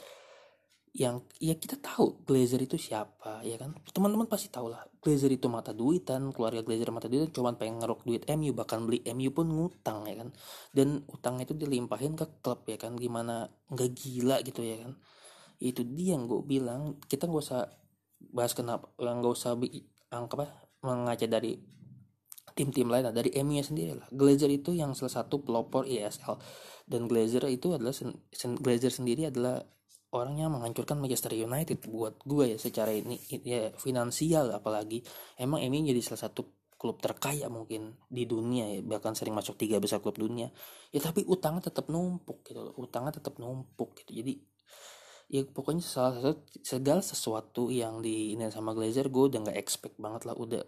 [0.90, 3.76] Yang ya kita tahu Glazer itu siapa ya kan?
[3.92, 4.82] Teman-teman pasti tahu lah.
[4.98, 9.04] Glazer itu mata duitan keluarga Glazer mata duitan cuma pengen ngeruk duit MU bahkan beli
[9.12, 10.32] MU pun ngutang ya kan?
[10.72, 12.96] Dan utangnya itu dilimpahin ke klub ya kan?
[12.96, 14.98] Gimana nggak gila gitu ya kan?
[15.60, 17.70] Itu dia yang gue bilang kita nggak usah
[18.32, 19.54] bahas kenapa nggak usah
[20.10, 20.46] angka apa
[20.84, 21.60] mengaca dari
[22.61, 24.05] tim-tim lain nah, dari MU sendiri lah.
[24.12, 26.37] Glazer itu yang salah satu pelopor ESL
[26.85, 28.12] dan Glazer itu adalah sen,
[28.61, 29.64] Glazer sendiri adalah
[30.12, 35.01] orang yang menghancurkan Manchester United buat gue ya secara ini ya finansial apalagi.
[35.40, 39.81] Emang MU jadi salah satu klub terkaya mungkin di dunia ya bahkan sering masuk tiga
[39.81, 40.53] besar klub dunia.
[40.92, 44.20] Ya tapi utangnya tetap numpuk gitu loh utangnya tetap numpuk gitu.
[44.20, 44.37] Jadi
[45.31, 49.96] ya pokoknya salah satu segala sesuatu yang di ini sama Glazer gue udah nggak expect
[49.96, 50.61] banget lah udah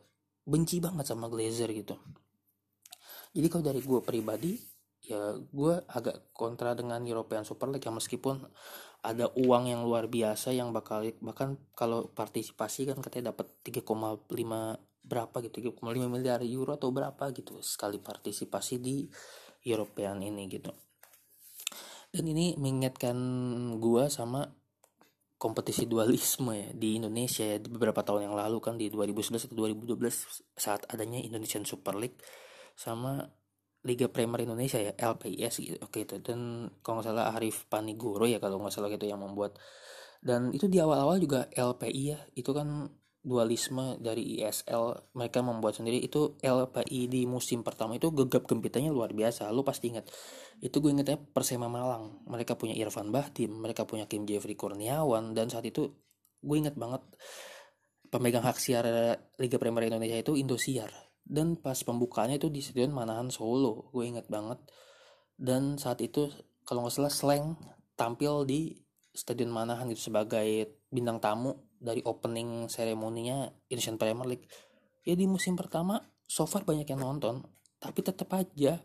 [0.43, 1.99] benci banget sama Glazer gitu.
[3.33, 4.59] Jadi kalau dari gue pribadi
[5.03, 8.39] ya gue agak kontra dengan European Super League yang meskipun
[9.03, 14.31] ada uang yang luar biasa yang bakal bahkan kalau partisipasi kan katanya dapat 3,5
[15.03, 19.11] berapa gitu 3,5 miliar euro atau berapa gitu sekali partisipasi di
[19.67, 20.71] European ini gitu.
[22.15, 23.17] Dan ini mengingatkan
[23.83, 24.47] gua sama
[25.43, 29.99] kompetisi dualisme ya di Indonesia ya beberapa tahun yang lalu kan di 2011 atau 2012
[30.55, 32.23] saat adanya Indonesian Super League
[32.79, 33.27] sama
[33.83, 36.23] Liga Premier Indonesia ya LPIS gitu oke itu.
[36.23, 39.59] Dan kalau nggak salah Arif Panigoro ya kalau nggak salah gitu yang membuat.
[40.23, 42.87] Dan itu di awal-awal juga LPI ya itu kan
[43.23, 49.15] dualisme dari ISL mereka membuat sendiri itu LPI di musim pertama itu gegap gempitanya luar
[49.15, 49.47] biasa.
[49.55, 50.11] Lu pasti ingat.
[50.59, 52.27] Itu gue ingetnya Persema Malang.
[52.27, 55.95] Mereka punya Irfan Bahtim mereka punya Kim Jeffrey Kurniawan dan saat itu
[56.43, 57.07] gue inget banget
[58.11, 58.85] pemegang hak siar
[59.39, 60.91] Liga Premier Indonesia itu Indosiar.
[61.23, 64.59] Dan pas pembukaannya itu di Stadion Manahan Solo gue inget banget.
[65.39, 66.27] Dan saat itu
[66.67, 67.47] kalau nggak salah Slang
[67.95, 68.75] tampil di
[69.15, 74.47] Stadion Manahan itu sebagai bintang tamu dari opening seremoninya Indonesian Premier League
[75.03, 77.43] ya di musim pertama so far banyak yang nonton
[77.83, 78.79] tapi tetap aja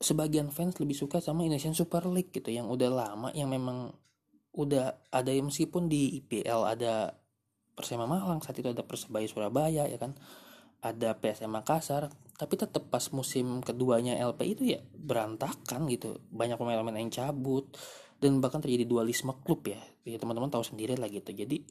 [0.00, 3.92] sebagian fans lebih suka sama Indonesian Super League gitu yang udah lama yang memang
[4.56, 7.20] udah ada meskipun di IPL ada
[7.74, 10.16] Persema Malang saat itu ada Persebaya Surabaya ya kan
[10.80, 17.02] ada PSM Makassar tapi tetap pas musim keduanya LP itu ya berantakan gitu banyak pemain-pemain
[17.02, 17.72] yang cabut
[18.24, 19.76] dan bahkan terjadi dualisme klub ya.
[20.08, 21.28] Ya teman-teman tahu sendiri lah gitu.
[21.36, 21.68] Jadi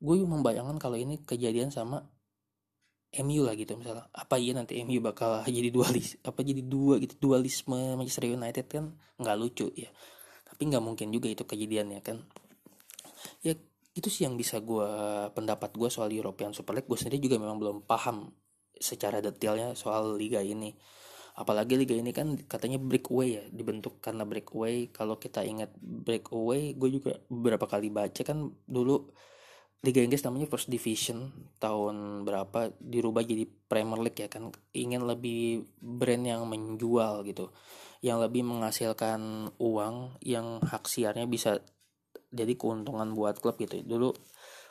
[0.00, 2.00] gue membayangkan kalau ini kejadian sama
[3.20, 3.76] MU lah gitu.
[3.76, 8.64] Misalnya apa iya nanti MU bakal jadi dualis apa jadi dua gitu dualisme Manchester United
[8.64, 9.92] kan nggak lucu ya.
[10.48, 12.24] Tapi nggak mungkin juga itu kejadiannya kan.
[13.44, 13.52] Ya
[13.92, 14.88] itu sih yang bisa gue
[15.36, 16.88] pendapat gue soal European Super League.
[16.88, 18.32] Gue sendiri juga memang belum paham
[18.80, 20.72] secara detailnya soal liga ini
[21.40, 24.92] apalagi liga ini kan katanya breakaway ya dibentuk karena breakaway.
[24.92, 29.08] Kalau kita ingat breakaway gue juga beberapa kali baca kan dulu
[29.80, 34.52] Liga Inggris namanya First Division tahun berapa dirubah jadi Premier League ya kan.
[34.76, 37.48] Ingin lebih brand yang menjual gitu
[38.00, 41.60] yang lebih menghasilkan uang yang hak siarnya bisa
[42.32, 43.84] jadi keuntungan buat klub gitu.
[43.84, 44.16] Dulu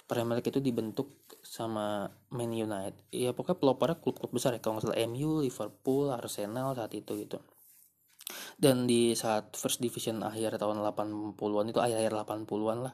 [0.10, 2.98] Premier League itu dibentuk sama Man United.
[3.13, 4.60] Ya pokoknya pelopornya klub-klub besar ya.
[4.60, 7.38] Kalau nggak salah MU, Liverpool, Arsenal saat itu gitu.
[8.58, 12.93] Dan di saat First Division akhir tahun 80-an itu akhir-akhir 80-an lah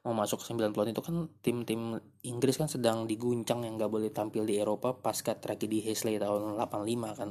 [0.00, 4.48] mau masuk ke 90-an itu kan tim-tim Inggris kan sedang diguncang yang gak boleh tampil
[4.48, 7.30] di Eropa pasca tragedi Hesley tahun 85 kan.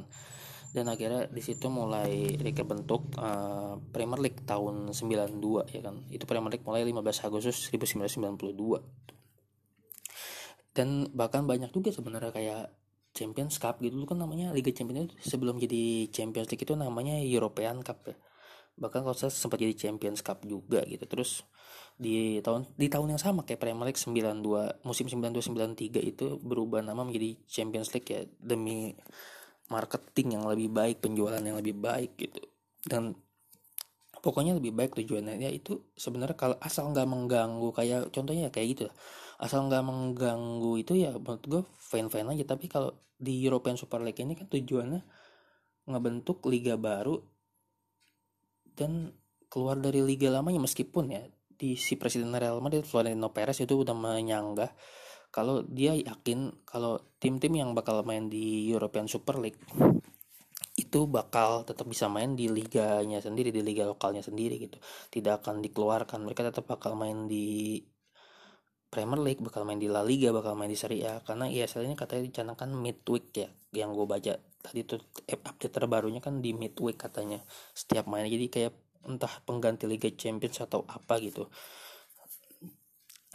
[0.70, 6.06] Dan akhirnya di situ mulai bentuk uh, Premier League tahun 92 ya kan.
[6.14, 9.10] Itu Premier League mulai 15 Agustus 1992
[10.70, 12.62] dan bahkan banyak juga sebenarnya kayak
[13.10, 13.94] Champions Cup gitu.
[14.06, 18.16] Kan namanya Liga Champions sebelum jadi Champions League itu namanya European Cup ya.
[18.80, 21.02] Bahkan kalau saya sempat jadi Champions Cup juga gitu.
[21.10, 21.42] Terus
[22.00, 26.80] di tahun di tahun yang sama kayak Premier League 92 musim 92 93 itu berubah
[26.80, 28.22] nama menjadi Champions League ya.
[28.38, 28.94] Demi
[29.70, 32.40] marketing yang lebih baik penjualan yang lebih baik gitu.
[32.86, 33.18] Dan
[34.22, 35.42] pokoknya lebih baik tujuannya.
[35.42, 38.86] Ya itu sebenarnya kalau asal nggak mengganggu kayak contohnya kayak gitu
[39.40, 42.44] asal nggak mengganggu itu ya menurut gue fan fan aja.
[42.44, 45.00] Tapi kalau di European Super League ini kan tujuannya
[45.88, 47.16] ngebentuk liga baru
[48.76, 49.16] dan
[49.48, 50.60] keluar dari liga lamanya.
[50.60, 54.72] Meskipun ya di si presiden Real Madrid Florentino Perez itu udah menyanggah
[55.30, 59.60] kalau dia yakin kalau tim-tim yang bakal main di European Super League
[60.74, 64.80] itu bakal tetap bisa main di liganya sendiri di liga lokalnya sendiri gitu.
[65.12, 66.24] Tidak akan dikeluarkan.
[66.24, 67.78] Mereka tetap bakal main di
[68.90, 71.22] Premier League bakal main di La Liga bakal main di Serie A.
[71.22, 74.34] Karena ISL ini katanya dicanangkan midweek ya yang gue baca.
[74.34, 74.98] Tadi tuh
[75.30, 77.38] update terbarunya kan di midweek katanya
[77.70, 78.26] setiap main.
[78.26, 78.74] Jadi kayak
[79.06, 81.46] entah pengganti Liga Champions atau apa gitu.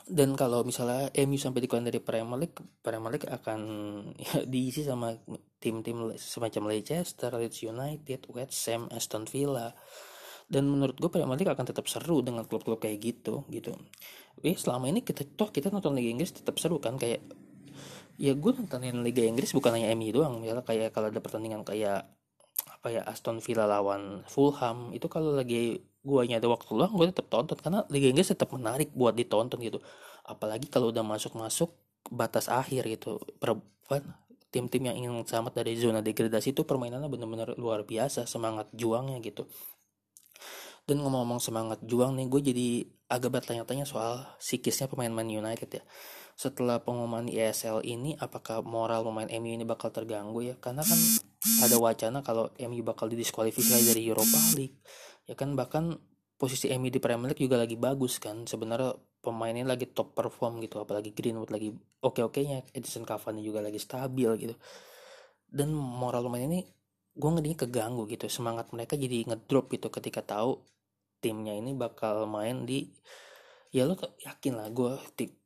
[0.05, 3.59] Dan kalau misalnya MU sampai dikeluarkan dari Premier League Premier League akan
[4.19, 5.17] ya, diisi sama
[5.57, 9.73] tim-tim semacam Leicester, Leeds United, West Ham, Aston Villa
[10.45, 13.73] dan menurut gue Premier League akan tetap seru dengan klub-klub kayak gitu gitu.
[14.45, 17.25] Eh selama ini kita toh kita nonton Liga Inggris tetap seru kan kayak
[18.15, 22.07] ya gue nontonin Liga Inggris bukan hanya MU doang misalnya kayak kalau ada pertandingan kayak
[22.71, 27.27] apa ya Aston Villa lawan Fulham itu kalau lagi guanya ada waktu luang gue tetap
[27.33, 27.57] tonton.
[27.57, 29.81] Karena Liga Inggris tetap menarik buat ditonton gitu.
[30.21, 31.73] Apalagi kalau udah masuk-masuk
[32.13, 33.17] batas akhir gitu.
[33.41, 34.05] Perempuan
[34.53, 39.51] tim-tim yang ingin selamat dari zona degradasi itu permainannya benar-benar luar biasa semangat juangnya gitu
[40.85, 42.67] dan ngomong-ngomong semangat juang nih gue jadi
[43.09, 45.83] agak bertanya-tanya soal psikisnya pemain Man United ya.
[46.35, 50.55] Setelah pengumuman ESL ini apakah moral pemain MU ini bakal terganggu ya?
[50.57, 50.97] Karena kan
[51.63, 54.77] ada wacana kalau MU bakal didiskualifikasi dari Europa League.
[55.29, 56.01] Ya kan bahkan
[56.35, 58.43] posisi MU di Premier League juga lagi bagus kan.
[58.49, 61.73] Sebenarnya pemainnya lagi top perform gitu apalagi Greenwood lagi
[62.05, 64.55] oke-oke nya Edison Cavani juga lagi stabil gitu.
[65.45, 66.67] Dan moral pemain ini
[67.15, 68.27] gue ngedinya keganggu gitu.
[68.27, 70.59] Semangat mereka jadi ngedrop gitu ketika tahu
[71.23, 72.91] timnya ini bakal main di
[73.71, 74.99] ya lo yakin lah gue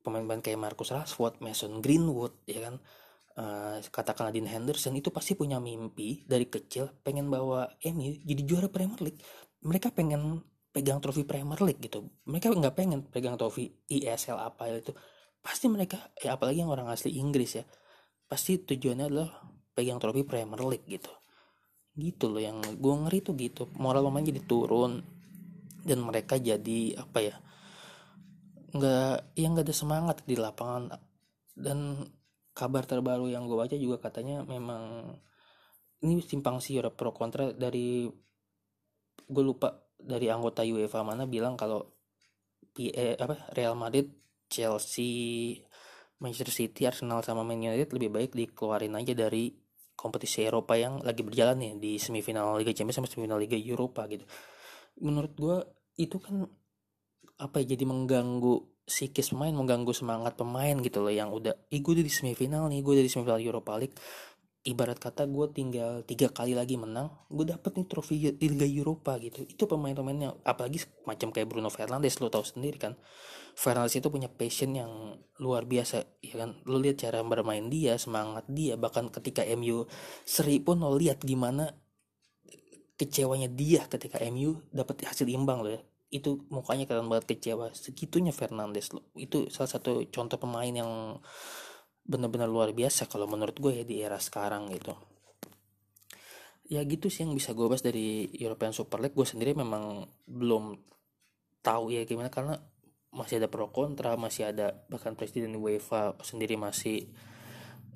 [0.03, 2.75] pemain-pemain kayak Marcus Rashford, Mason Greenwood ya kan?
[3.39, 8.67] Uh, katakanlah Dean Henderson itu pasti punya mimpi dari kecil pengen bawa MU jadi juara
[8.67, 9.21] Premier League.
[9.63, 10.43] Mereka pengen
[10.75, 12.03] pegang trofi Premier League gitu.
[12.27, 14.91] Mereka nggak pengen pegang trofi ESL apa itu.
[15.39, 17.63] Pasti mereka ya apalagi yang orang asli Inggris ya
[18.29, 19.29] pasti tujuannya adalah
[19.73, 21.09] pegang trofi Premier League gitu
[21.99, 23.67] gitu loh yang gue ngeri tuh gitu.
[23.77, 25.03] Moral pemain jadi turun.
[25.83, 27.35] Dan mereka jadi apa ya
[28.69, 30.95] nggak yang nggak ada semangat di lapangan.
[31.53, 32.07] Dan
[32.55, 35.15] kabar terbaru yang gue baca juga katanya memang
[36.03, 38.07] ini simpang siur pro kontra dari
[39.29, 41.83] gue lupa dari anggota UEFA mana bilang kalau
[42.79, 44.07] eh, apa Real Madrid
[44.47, 45.55] Chelsea
[46.19, 49.55] Manchester City Arsenal sama Man United lebih baik dikeluarin aja dari
[49.99, 54.23] kompetisi Eropa yang lagi berjalan nih di semifinal Liga Champions sama semifinal Liga Eropa gitu.
[55.03, 55.57] Menurut gue
[55.99, 56.47] itu kan
[57.39, 61.93] apa ya jadi mengganggu psikis pemain, mengganggu semangat pemain gitu loh yang udah, ih gue
[61.99, 63.93] udah di semifinal nih, gue udah di semifinal Europa League.
[64.69, 69.43] Ibarat kata gue tinggal tiga kali lagi menang, gue dapet nih trofi Liga Eropa gitu.
[69.49, 72.93] Itu pemain-pemainnya, apalagi macam kayak Bruno Fernandes lo tau sendiri kan.
[73.59, 78.47] Fernandes itu punya passion yang luar biasa ya kan lo lihat cara bermain dia semangat
[78.47, 79.87] dia bahkan ketika MU
[80.27, 81.71] seri pun lo lihat gimana
[82.99, 88.35] kecewanya dia ketika MU dapat hasil imbang loh ya itu mukanya kelihatan banget kecewa segitunya
[88.35, 91.19] Fernandes lo itu salah satu contoh pemain yang
[92.09, 94.97] benar-benar luar biasa kalau menurut gue ya di era sekarang gitu.
[96.69, 99.13] Ya gitu sih yang bisa gue bahas dari European Super League.
[99.13, 100.73] Gue sendiri memang belum
[101.61, 102.57] tahu ya gimana karena
[103.09, 107.09] masih ada pro kontra masih ada bahkan presiden UEFA sendiri masih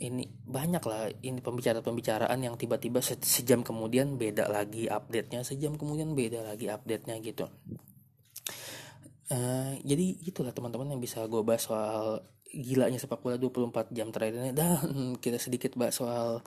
[0.02, 6.18] ini banyak lah ini pembicaraan-pembicaraan yang tiba-tiba se sejam kemudian beda lagi update-nya sejam kemudian
[6.18, 7.46] beda lagi update-nya gitu.
[9.30, 14.38] Uh, jadi itulah teman-teman yang bisa gue bahas soal gilanya sepak bola 24 jam terakhir
[14.38, 14.52] ini.
[14.54, 16.46] Dan kita sedikit bahas soal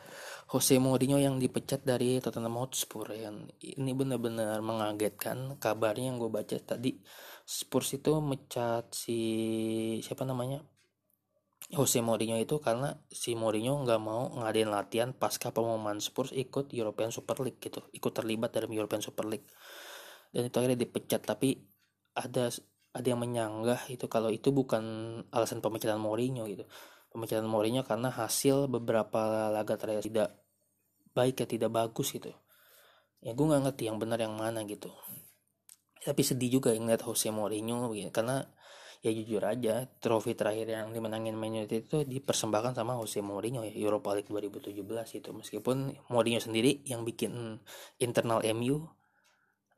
[0.55, 3.11] Jose Mourinho yang dipecat dari Tottenham Hotspur.
[3.11, 5.59] Yang ini benar-benar mengagetkan.
[5.59, 6.95] Kabarnya yang gue baca tadi
[7.47, 9.19] Spurs itu mecat si
[10.03, 10.62] siapa namanya?
[11.75, 17.11] Jose Mourinho itu karena si Mourinho nggak mau ngadain latihan pasca pengumuman Spurs ikut European
[17.11, 17.83] Super League gitu.
[17.90, 19.51] Ikut terlibat dalam European Super League.
[20.31, 21.27] Dan itu akhirnya dipecat.
[21.27, 21.59] Tapi
[22.14, 22.47] ada
[22.97, 24.85] ada yang menyanggah itu kalau itu bukan
[25.29, 26.65] alasan pemecatan Mourinho gitu.
[27.13, 30.29] Pemecatan Mourinho karena hasil beberapa laga terakhir tidak
[31.13, 32.33] baik ya tidak bagus gitu.
[33.21, 34.93] Ya gue nggak ngerti yang benar yang mana gitu.
[36.01, 38.09] Tapi sedih juga ngeliat Jose Mourinho gitu.
[38.09, 38.45] karena
[39.05, 43.73] ya jujur aja trofi terakhir yang dimenangin Man United itu dipersembahkan sama Jose Mourinho ya
[43.77, 47.61] Europa League 2017 itu meskipun Mourinho sendiri yang bikin
[48.01, 48.89] internal MU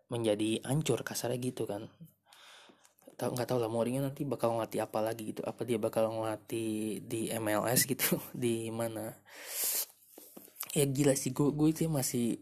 [0.09, 1.93] menjadi ancur kasarnya gitu kan
[3.19, 5.43] tahu nggak tahu lah Mourinho nanti bakal ngelatih apa lagi gitu.
[5.43, 9.11] Apa dia bakal ngelatih di MLS gitu di mana?
[10.73, 12.39] Ya gila sih gue gue itu masih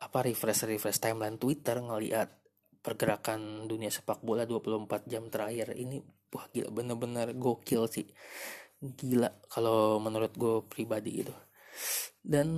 [0.00, 2.32] apa refresh refresh timeline Twitter ngeliat
[2.80, 6.00] pergerakan dunia sepak bola 24 jam terakhir ini.
[6.32, 8.08] Wah gila bener-bener gokil sih.
[8.80, 11.36] Gila kalau menurut gue pribadi gitu.
[12.24, 12.48] Dan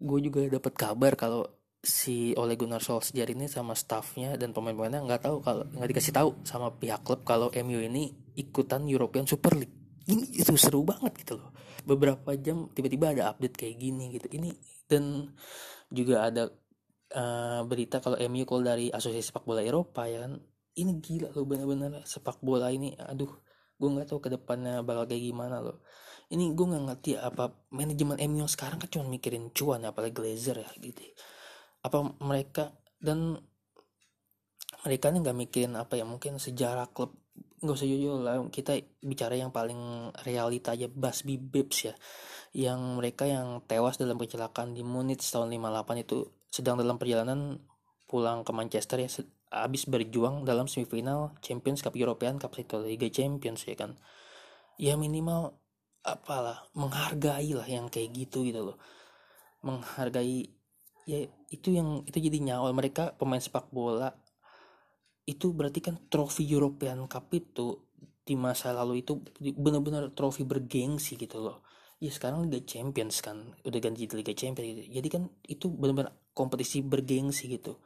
[0.00, 1.44] gue juga dapat kabar kalau
[1.82, 6.30] si Ole Gunnar Solskjaer ini sama staffnya dan pemain-pemainnya nggak tahu kalau nggak dikasih tahu
[6.46, 9.74] sama pihak klub kalau MU ini ikutan European Super League.
[10.06, 11.50] Ini itu seru banget gitu loh.
[11.82, 14.30] Beberapa jam tiba-tiba ada update kayak gini gitu.
[14.30, 14.50] Ini
[14.86, 15.34] dan
[15.90, 16.46] juga ada
[17.18, 20.38] uh, berita kalau MU call dari Asosiasi Sepak Bola Eropa ya kan?
[20.78, 22.94] Ini gila loh bener-bener sepak bola ini.
[22.94, 23.28] Aduh
[23.76, 25.82] gue nggak tahu ke depannya bakal kayak gimana loh.
[26.30, 30.70] Ini gue nggak ngerti apa manajemen MU sekarang kan cuma mikirin cuan apalagi Glazer ya
[30.78, 31.10] gitu
[31.82, 33.38] apa mereka dan
[34.82, 37.14] mereka ini nggak mikirin apa ya mungkin sejarah klub
[37.62, 41.94] nggak usah jujur lah kita bicara yang paling realita aja Basbi Babes ya
[42.52, 47.62] yang mereka yang tewas dalam kecelakaan di Munich tahun 58 itu sedang dalam perjalanan
[48.10, 49.08] pulang ke Manchester ya
[49.52, 53.96] habis berjuang dalam semifinal Champions Cup European Cup itu Liga Champions ya kan.
[54.76, 55.56] Ya minimal
[56.04, 58.76] apalah menghargai lah yang kayak gitu gitu loh.
[59.64, 60.48] Menghargai
[61.08, 64.16] ya itu yang itu jadi nyawa mereka pemain sepak bola
[65.28, 67.78] itu berarti kan trofi European Cup itu
[68.22, 69.18] di masa lalu itu
[69.54, 71.62] benar-benar trofi bergengsi gitu loh.
[72.02, 74.82] Ya sekarang Liga Champions kan udah ganti Liga Champions gitu.
[74.98, 77.78] jadi kan itu benar-benar kompetisi bergengsi gitu.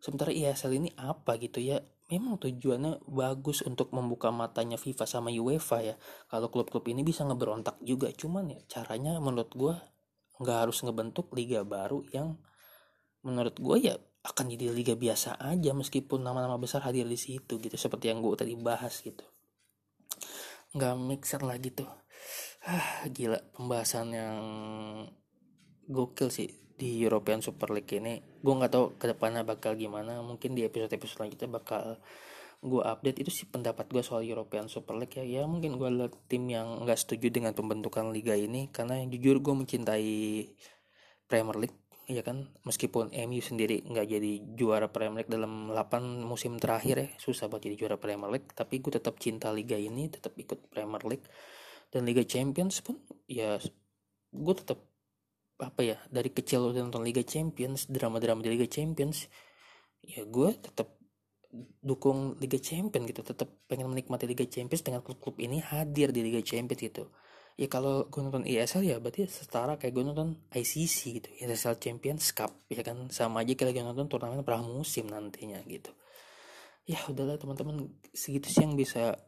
[0.00, 1.84] Sementara ISL ini apa gitu ya?
[2.08, 5.94] Memang tujuannya bagus untuk membuka matanya FIFA sama UEFA ya.
[6.32, 8.08] Kalau klub-klub ini bisa ngeberontak juga.
[8.10, 9.76] Cuman ya caranya menurut gue
[10.40, 12.40] nggak harus ngebentuk liga baru yang
[13.26, 17.76] menurut gue ya akan jadi liga biasa aja meskipun nama-nama besar hadir di situ gitu
[17.76, 19.24] seperti yang gue tadi bahas gitu.
[20.76, 21.88] Nggak mixer lagi tuh
[22.60, 24.36] ah gila pembahasan yang
[25.88, 26.48] gokil sih
[26.80, 28.20] di European Super League ini.
[28.40, 30.24] Gue nggak tahu ke depannya bakal gimana.
[30.24, 32.00] Mungkin di episode episode selanjutnya bakal
[32.64, 33.20] gue update.
[33.20, 35.24] Itu sih pendapat gue soal European Super League ya.
[35.24, 38.72] Ya mungkin gue adalah tim yang nggak setuju dengan pembentukan liga ini.
[38.72, 40.12] Karena yang jujur gue mencintai
[41.28, 41.79] Premier League
[42.10, 47.08] ya kan meskipun MU sendiri nggak jadi juara Premier League dalam 8 musim terakhir ya
[47.22, 51.02] susah buat jadi juara Premier League tapi gue tetap cinta liga ini tetap ikut Premier
[51.06, 51.26] League
[51.94, 52.98] dan Liga Champions pun
[53.30, 53.62] ya
[54.34, 54.82] gue tetap
[55.62, 59.30] apa ya dari kecil udah nonton Liga Champions drama-drama di Liga Champions
[60.02, 60.98] ya gue tetap
[61.78, 66.42] dukung Liga Champions gitu tetap pengen menikmati Liga Champions dengan klub-klub ini hadir di Liga
[66.42, 67.06] Champions gitu
[67.60, 72.32] ya kalau gue nonton ESL ya berarti setara kayak gue nonton ICC gitu ESL Champions
[72.32, 73.12] Cup ya kan?
[73.12, 75.92] Sama aja kayak gue nonton turnamen pramusim nantinya gitu.
[76.88, 79.20] Ya udahlah teman-teman segitu sih yang bisa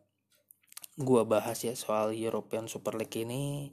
[0.97, 3.69] gue bahas ya soal European Super League ini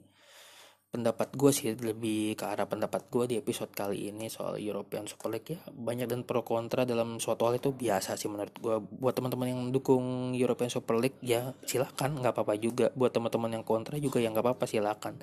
[0.90, 5.30] pendapat gue sih lebih ke arah pendapat gue di episode kali ini soal European Super
[5.30, 5.62] League ya.
[5.70, 9.62] Banyak dan pro kontra dalam suatu hal itu biasa sih menurut gue buat teman-teman yang
[9.70, 12.90] dukung European Super League ya silahkan nggak apa-apa juga.
[12.98, 15.14] Buat teman-teman yang kontra juga ya nggak apa-apa silahkan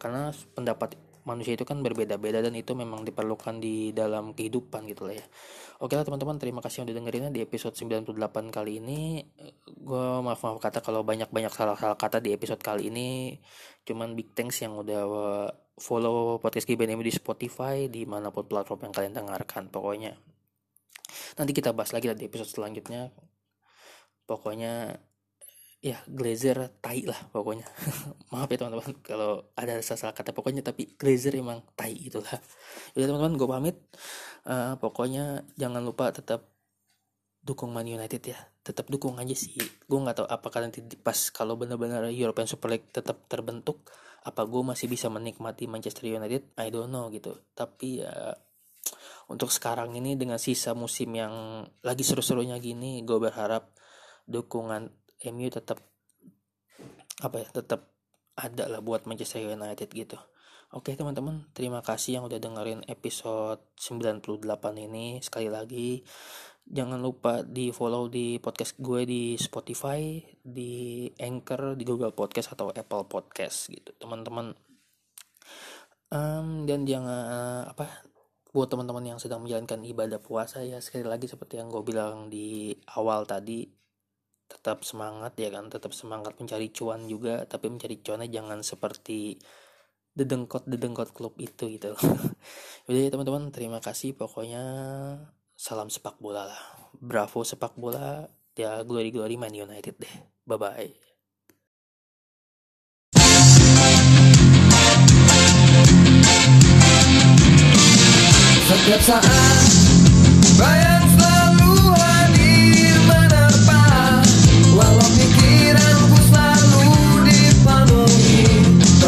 [0.00, 0.96] karena pendapat
[1.30, 5.26] manusia itu kan berbeda-beda dan itu memang diperlukan di dalam kehidupan gitu lah ya
[5.80, 8.12] Oke lah teman-teman, terima kasih udah dengerinnya di episode 98
[8.52, 9.24] kali ini.
[9.64, 13.40] Gue maaf-maaf kata kalau banyak-banyak salah-salah kata di episode kali ini.
[13.88, 15.08] Cuman big thanks yang udah
[15.80, 19.72] follow podcast GBNM di Spotify, di mana pun platform yang kalian dengarkan.
[19.72, 20.20] Pokoknya
[21.40, 23.16] nanti kita bahas lagi lah di episode selanjutnya.
[24.28, 25.00] Pokoknya
[25.80, 27.64] ya Glazer tai lah pokoknya.
[28.32, 32.36] Maaf ya teman-teman kalau ada salah kata pokoknya tapi Glazer emang tai itulah.
[32.92, 33.76] Ya teman-teman gue pamit.
[34.44, 36.48] Uh, pokoknya jangan lupa tetap
[37.40, 38.38] dukung Man United ya.
[38.60, 39.56] Tetap dukung aja sih.
[39.88, 43.88] Gue nggak tahu apakah nanti pas kalau benar-benar European Super League tetap terbentuk
[44.20, 46.52] apa gue masih bisa menikmati Manchester United?
[46.60, 47.40] I don't know gitu.
[47.56, 48.36] Tapi ya
[49.32, 53.72] untuk sekarang ini dengan sisa musim yang lagi seru-serunya gini gue berharap
[54.26, 55.84] dukungan MU tetap
[57.20, 57.92] apa ya tetap
[58.40, 60.16] ada lah buat Manchester United gitu
[60.70, 64.38] Oke teman-teman, terima kasih yang udah dengerin episode 98
[64.78, 65.18] ini.
[65.18, 65.98] Sekali lagi,
[66.62, 72.70] jangan lupa di follow di podcast gue di Spotify, di Anchor, di Google Podcast atau
[72.70, 74.54] Apple Podcast gitu, teman-teman.
[76.14, 78.06] Um, dan jangan apa
[78.54, 82.78] buat teman-teman yang sedang menjalankan ibadah puasa ya sekali lagi seperti yang gue bilang di
[82.94, 83.66] awal tadi
[84.50, 85.70] tetap semangat ya kan?
[85.70, 89.38] Tetap semangat mencari cuan juga tapi mencari cuannya jangan seperti
[90.18, 91.94] dedengkot dedengkot klub itu gitu.
[92.90, 94.18] Jadi teman-teman terima kasih.
[94.18, 94.62] Pokoknya
[95.54, 96.62] salam sepak bola lah.
[96.98, 98.26] Bravo sepak bola.
[98.58, 100.14] Ya glory glory Man United deh.
[100.44, 101.10] Bye bye
[108.70, 109.26] setiap saat
[110.54, 110.99] bayang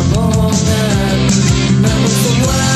[0.02, 2.71] someone that knows the way.